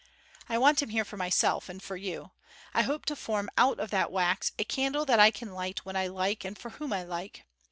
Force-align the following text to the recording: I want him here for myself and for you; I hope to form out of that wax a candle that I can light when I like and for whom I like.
I 0.49 0.57
want 0.57 0.81
him 0.81 0.89
here 0.89 1.05
for 1.05 1.15
myself 1.17 1.69
and 1.69 1.79
for 1.79 1.95
you; 1.95 2.31
I 2.73 2.81
hope 2.81 3.05
to 3.05 3.15
form 3.15 3.51
out 3.55 3.79
of 3.79 3.91
that 3.91 4.11
wax 4.11 4.51
a 4.57 4.63
candle 4.63 5.05
that 5.05 5.19
I 5.19 5.29
can 5.29 5.53
light 5.53 5.85
when 5.85 5.95
I 5.95 6.07
like 6.07 6.43
and 6.43 6.57
for 6.57 6.71
whom 6.71 6.91
I 6.91 7.03
like. 7.03 7.45